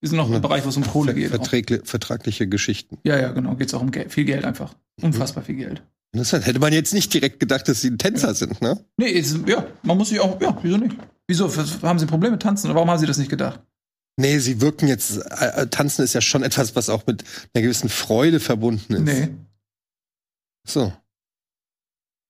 [0.00, 0.36] Wir sind noch Ja.
[0.36, 1.26] im Bereich, wo es um Kohle geht.
[1.32, 1.36] auch.
[1.36, 2.98] Verträgli vertragliche Geschichten.
[3.02, 3.56] Ja, ja, genau.
[3.56, 4.12] Geht es auch um Geld.
[4.12, 4.74] Viel Geld einfach.
[5.02, 5.82] Unfassbar viel Geld.
[6.12, 6.46] Interessant.
[6.46, 8.78] Hätte man jetzt nicht direkt gedacht, dass Sie ein Tänzer sind, ne?
[8.96, 10.96] Nee, es, ja, man muss sich auch, ja, wieso nicht?
[11.26, 11.48] Wieso?
[11.82, 12.68] Haben Sie ein Problem mit Tanzen?
[12.68, 13.60] Oder warum haben Sie das nicht gedacht?
[14.16, 17.62] Nee, Sie wirken jetzt, äh, äh, Tanzen ist ja schon etwas, was auch mit einer
[17.62, 19.02] gewissen Freude verbunden ist.
[19.02, 19.28] Nee.
[20.66, 20.92] So.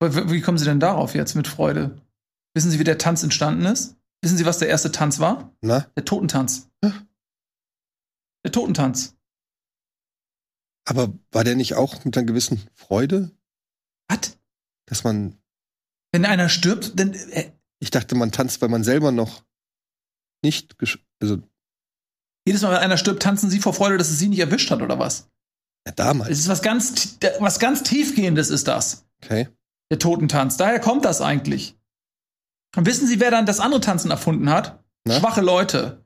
[0.01, 1.99] Wie kommen Sie denn darauf jetzt mit Freude?
[2.59, 3.95] Wissen Sie, wie der Tanz entstanden ist?
[4.21, 5.55] Wissen Sie, was der erste Tanz war?
[5.61, 5.87] Na?
[5.97, 6.69] Der Totentanz.
[6.85, 6.91] Hä?
[8.45, 9.15] Der Totentanz.
[10.85, 13.31] Aber war der nicht auch mit einer gewissen Freude,
[14.11, 14.37] Was?
[14.87, 15.39] dass man,
[16.11, 17.13] Wenn einer stirbt, dann.
[17.13, 19.45] Äh, ich dachte, man tanzt, weil man selber noch
[20.43, 20.75] nicht,
[21.21, 21.41] also,
[22.45, 24.83] jedes Mal, wenn einer stirbt, tanzen Sie vor Freude, dass es Sie nicht erwischt hat,
[24.83, 25.31] oder was?
[25.87, 26.31] ja, damals.
[26.31, 29.07] Es ist was ganz, was ganz Tiefgehendes, ist das.
[29.23, 29.47] Okay.
[29.93, 30.57] Der Totentanz.
[30.57, 31.78] Daher kommt das eigentlich.
[32.79, 34.85] Und wissen Sie, wer dann das andere Tanzen erfunden hat?
[35.05, 35.19] Na?
[35.19, 36.05] Schwache Leute.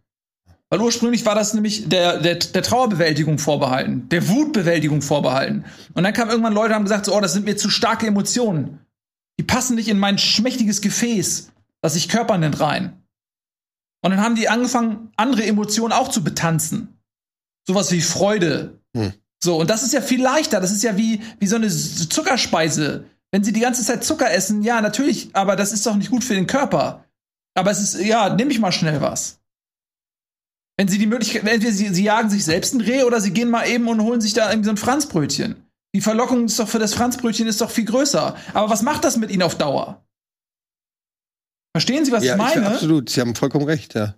[0.71, 5.67] Weil ursprünglich war das nämlich der, der, der Trauerbewältigung vorbehalten, der Wutbewältigung vorbehalten.
[5.93, 8.07] Und dann kamen irgendwann Leute und haben gesagt, so, oh, das sind mir zu starke
[8.07, 8.79] Emotionen.
[9.39, 13.03] Die passen nicht in mein schmächtiges Gefäß, das sich Körper nennt, rein.
[14.01, 16.97] Und dann haben die angefangen, andere Emotionen auch zu betanzen.
[17.67, 18.81] Sowas wie Freude.
[18.97, 19.13] Hm.
[19.45, 20.59] So, und das ist ja viel leichter.
[20.59, 23.05] Das ist ja wie, wie so eine Zuckerspeise.
[23.33, 26.23] Wenn sie die ganze Zeit Zucker essen, ja, natürlich, aber das ist doch nicht gut
[26.23, 27.05] für den Körper.
[27.55, 29.41] Aber es ist, ja, nehme ich mal schnell was.
[30.77, 33.51] Wenn sie die Möglichkeit, entweder sie, sie jagen sich selbst ein Reh oder sie gehen
[33.51, 35.67] mal eben und holen sich da irgendwie so ein Franzbrötchen.
[35.95, 38.37] Die Verlockung ist doch für das Franzbrötchen ist doch viel größer.
[38.55, 40.05] Aber was macht das mit ihnen auf Dauer?
[41.75, 42.67] Verstehen Sie, was ja, ich meine?
[42.67, 43.11] absolut.
[43.11, 44.15] Sie haben vollkommen recht, ja.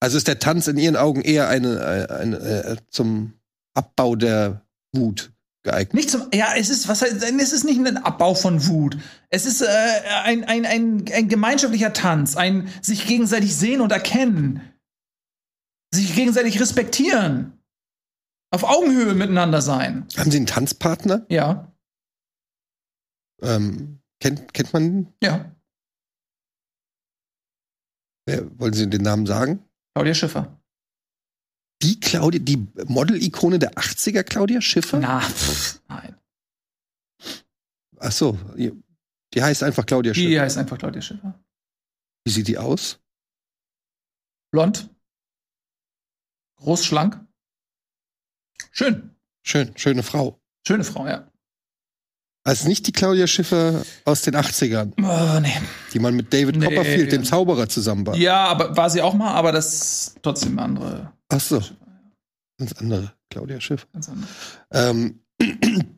[0.00, 3.34] Also ist der Tanz in Ihren Augen eher eine, äh, eine äh, zum
[3.74, 5.94] Abbau der Wut geeignet.
[5.94, 8.98] Nicht zum, ja, es ist, was heißt, es ist nicht ein Abbau von Wut.
[9.28, 9.66] Es ist äh,
[10.24, 14.62] ein, ein, ein, ein gemeinschaftlicher Tanz, ein sich gegenseitig sehen und erkennen,
[15.92, 17.58] sich gegenseitig respektieren,
[18.52, 20.06] auf Augenhöhe miteinander sein.
[20.16, 21.26] Haben Sie einen Tanzpartner?
[21.28, 21.72] Ja,
[23.42, 25.50] Ähm, kennt, kennt man, ja,
[28.26, 29.64] wer, wollen Sie den Namen sagen?
[29.94, 30.59] Claudia Schiffer.
[31.82, 34.98] Die Claudia, die Model-Ikone der 80er Claudia Schiffer?
[34.98, 36.14] Na, pff, nein.
[37.98, 38.72] Ach so, die
[39.32, 40.28] die heißt einfach Claudia Schiffer.
[40.28, 41.38] Die heißt einfach Claudia Schiffer.
[42.24, 42.98] Wie sieht die aus?
[44.52, 44.90] Blond,
[46.56, 47.20] groß, schlank,
[48.72, 50.38] schön, Schön, schöne Frau.
[50.66, 51.26] schöne Frau, ja.
[52.44, 55.60] Also nicht die Claudia Schiffer aus den 80ern, Oh, nee.
[55.92, 56.66] die man mit David Nee.
[56.66, 58.16] Copperfield, dem Zauberer, zusammen war.
[58.16, 61.12] Ja, aber war sie auch mal, aber das ist trotzdem eine andere.
[61.30, 61.62] Ach so,
[62.58, 63.86] ganz andere Claudia Schiffer.
[63.92, 64.28] ganz andere.
[64.72, 65.20] Ähm,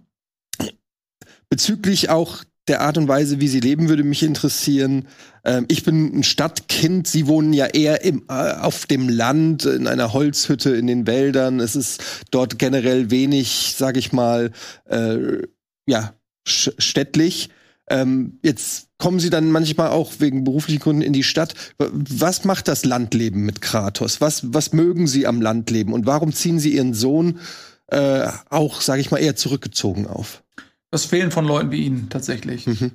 [1.49, 5.09] bezüglich auch der Art und Weise, wie sie leben, würde mich interessieren.
[5.45, 7.09] Ähm, ich bin ein Stadtkind.
[7.09, 11.59] Sie wohnen ja eher im, äh, auf dem Land, in einer Holzhütte in den Wäldern.
[11.59, 14.53] Es ist dort generell wenig, sag ich mal,
[14.85, 15.43] äh,
[15.87, 16.15] ja,
[16.47, 17.49] städtlich.
[17.89, 21.55] Ähm, jetzt kommen sie dann manchmal auch wegen beruflichen Gründen in die Stadt.
[21.79, 24.21] Was macht das Landleben mit Kratos?
[24.21, 25.93] Was, was mögen sie am Landleben?
[25.93, 27.41] Und warum ziehen sie ihren Sohn
[27.89, 30.43] äh, auch, sage ich mal, eher zurückgezogen auf?
[30.91, 32.67] Das Fehlen von Leuten wie Ihnen tatsächlich.
[32.67, 32.93] Mhm.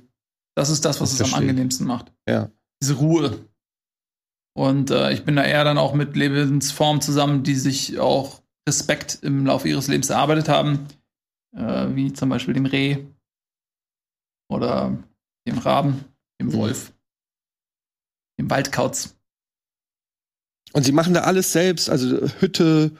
[0.54, 2.12] Das ist das, was das es am angenehmsten macht.
[2.28, 2.50] Ja.
[2.80, 3.38] Diese Ruhe.
[4.56, 9.18] Und äh, ich bin da eher dann auch mit Lebensformen zusammen, die sich auch Respekt
[9.22, 10.86] im Laufe ihres Lebens erarbeitet haben,
[11.56, 12.98] äh, wie zum Beispiel dem Reh
[14.48, 14.96] oder
[15.46, 16.04] dem Raben,
[16.40, 16.52] dem mhm.
[16.54, 18.42] Wolf, mhm.
[18.42, 19.14] dem Waldkauz.
[20.72, 22.92] Und sie machen da alles selbst, also Hütte,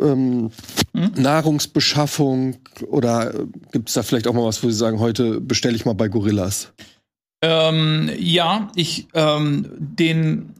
[0.00, 0.50] ähm,
[0.92, 1.12] mhm.
[1.16, 5.76] Nahrungsbeschaffung oder äh, gibt es da vielleicht auch mal was, wo sie sagen, heute bestelle
[5.76, 6.72] ich mal bei Gorillas?
[7.42, 10.54] Ähm, ja, ich ähm, den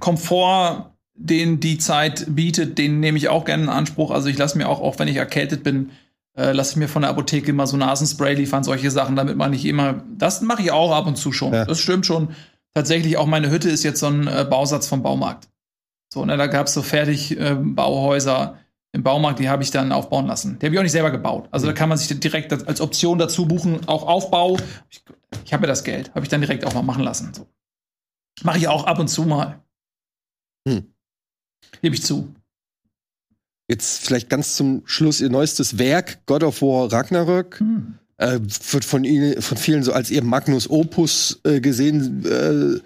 [0.00, 4.10] Komfort, den die Zeit bietet, den nehme ich auch gerne in Anspruch.
[4.10, 5.90] Also ich lasse mir auch, auch wenn ich erkältet bin,
[6.38, 9.50] äh, lasse ich mir von der Apotheke immer so Nasenspray liefern, solche Sachen, damit man
[9.50, 10.04] nicht immer.
[10.16, 11.52] Das mache ich auch ab und zu schon.
[11.52, 11.64] Ja.
[11.64, 12.28] Das stimmt schon.
[12.74, 15.48] Tatsächlich auch meine Hütte ist jetzt so ein äh, Bausatz vom Baumarkt.
[16.12, 18.58] So, ne, da gab es so fertig äh, Bauhäuser
[18.92, 20.58] im Baumarkt, die habe ich dann aufbauen lassen.
[20.58, 21.48] Die habe ich auch nicht selber gebaut.
[21.50, 21.70] Also mhm.
[21.70, 24.56] da kann man sich direkt als Option dazu buchen, auch Aufbau.
[24.90, 25.02] Ich,
[25.44, 27.34] ich habe ja das Geld, habe ich dann direkt auch mal machen lassen.
[27.34, 27.46] So.
[28.44, 29.60] Mache ich auch ab und zu mal.
[30.66, 30.86] Hm.
[31.82, 32.34] Gebe ich zu.
[33.68, 37.60] Jetzt vielleicht ganz zum Schluss ihr neuestes Werk, God of War Ragnarök.
[37.60, 37.98] Hm.
[38.16, 38.40] Äh,
[38.72, 42.24] wird von, ihnen, von vielen so als ihr Magnus Opus äh, gesehen.
[42.24, 42.80] Äh,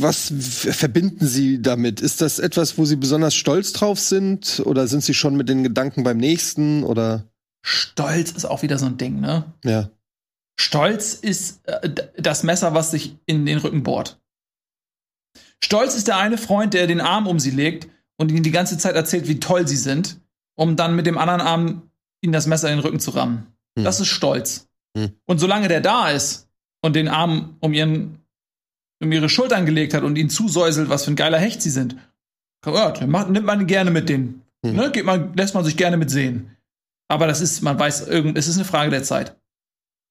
[0.00, 2.00] was verbinden Sie damit?
[2.00, 4.62] Ist das etwas, wo Sie besonders stolz drauf sind?
[4.64, 6.84] Oder sind Sie schon mit den Gedanken beim nächsten?
[6.84, 7.26] Oder?
[7.62, 9.52] Stolz ist auch wieder so ein Ding, ne?
[9.64, 9.90] Ja.
[10.58, 14.20] Stolz ist äh, das Messer, was sich in den Rücken bohrt.
[15.62, 18.78] Stolz ist der eine Freund, der den Arm um sie legt und ihnen die ganze
[18.78, 20.20] Zeit erzählt, wie toll sie sind,
[20.54, 21.82] um dann mit dem anderen Arm
[22.20, 23.46] ihnen das Messer in den Rücken zu rammen.
[23.76, 23.84] Hm.
[23.84, 24.68] Das ist Stolz.
[24.96, 25.12] Hm.
[25.26, 26.48] Und solange der da ist
[26.82, 28.18] und den Arm um ihren
[29.02, 31.96] um ihre Schultern gelegt hat und ihnen zusäuselt, was für ein geiler Hecht sie sind,
[32.64, 34.42] ja, nimmt man gerne mit denen.
[34.64, 34.76] Hm.
[34.76, 34.90] Ne?
[34.92, 36.56] Geht man, lässt man sich gerne mit sehen.
[37.08, 39.36] Aber das ist, man weiß, es ist eine Frage der Zeit.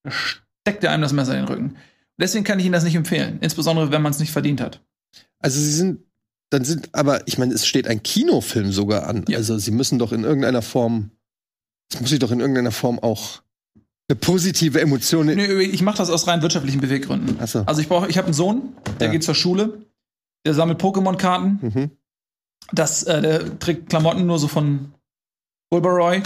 [0.04, 1.78] Da steckt er einem das Messer in den Rücken.
[2.20, 3.40] Deswegen kann ich Ihnen das nicht empfehlen.
[3.42, 4.84] Insbesondere, wenn man es nicht verdient hat.
[5.40, 6.02] Also sie sind,
[6.52, 9.26] dann sind, aber ich meine, es steht ein Kinofilm sogar an.
[9.28, 9.38] Ja.
[9.38, 11.12] Also sie müssen doch in irgendeiner Form,
[11.92, 13.42] es muss sich doch in irgendeiner Form auch
[14.10, 15.28] eine positive Emotion.
[15.28, 17.38] Nee, ich mache das aus rein wirtschaftlichen Beweggründen.
[17.40, 17.60] Ach so.
[17.66, 19.14] Also ich brauche, ich habe einen Sohn, der ja.
[19.14, 19.86] geht zur Schule,
[20.46, 21.60] der sammelt Pokémon-Karten.
[21.62, 21.92] Mhm.
[22.74, 24.94] Das, äh, der trägt Klamotten nur so von
[25.70, 26.22] Bulbaroy.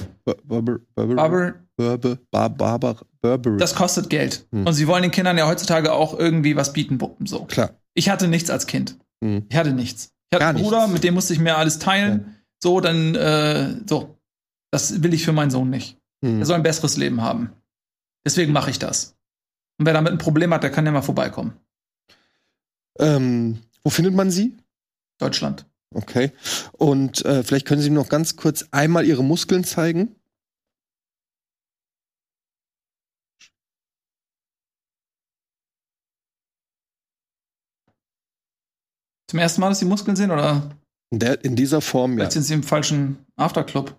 [3.22, 3.58] Burberry.
[3.58, 4.48] Das kostet Geld.
[4.52, 4.66] Hm.
[4.66, 6.98] Und sie wollen den Kindern ja heutzutage auch irgendwie was bieten.
[7.26, 7.46] So.
[7.46, 7.72] Klar.
[7.94, 8.98] Ich hatte nichts als Kind.
[9.22, 9.46] Mhm.
[9.50, 10.15] Ich hatte nichts.
[10.30, 10.94] Ich hatte einen Bruder, nichts.
[10.94, 12.26] mit dem musste ich mir alles teilen.
[12.26, 12.34] Ja.
[12.62, 14.18] So, dann, äh, so.
[14.72, 15.98] Das will ich für meinen Sohn nicht.
[16.22, 16.40] Mhm.
[16.40, 17.52] Er soll ein besseres Leben haben.
[18.26, 19.16] Deswegen mache ich das.
[19.78, 21.54] Und wer damit ein Problem hat, der kann ja mal vorbeikommen.
[23.00, 24.58] Ähm, wo findet man sie?
[25.20, 25.66] Deutschland.
[25.94, 26.32] Okay.
[26.74, 30.16] Und äh, vielleicht können Sie noch ganz kurz einmal Ihre Muskeln zeigen.
[39.28, 40.70] Zum ersten Mal, dass sie Muskeln sehen, oder?
[41.12, 42.34] In, der, in dieser Form, Vielleicht ja.
[42.34, 43.96] sind sie im falschen Afterclub.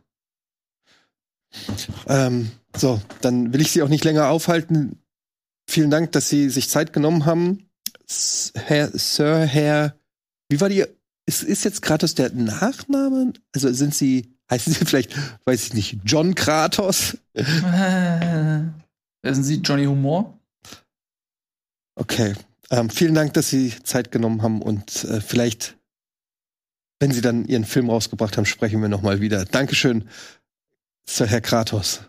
[2.06, 5.00] Ähm, so, dann will ich Sie auch nicht länger aufhalten.
[5.68, 7.68] Vielen Dank, dass Sie sich Zeit genommen haben.
[8.54, 9.96] Herr, Sir, Herr,
[10.48, 10.84] wie war die,
[11.26, 13.32] ist, ist jetzt Kratos der Nachname?
[13.54, 17.16] Also sind Sie, heißen Sie vielleicht, weiß ich nicht, John Kratos?
[19.22, 20.38] Äh, sind Sie Johnny Humor?
[21.96, 22.34] Okay,
[22.70, 25.76] ähm, vielen Dank, dass Sie Zeit genommen haben und äh, vielleicht,
[27.00, 29.44] wenn Sie dann Ihren Film rausgebracht haben, sprechen wir noch mal wieder.
[29.44, 30.08] Dankeschön,
[31.08, 32.00] Sir Herr Kratos.